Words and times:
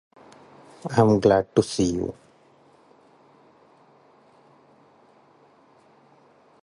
I 0.89 0.99
am 0.99 1.19
glad 1.19 1.55
to 1.55 1.61
see 1.61 1.93
you. 1.93 2.15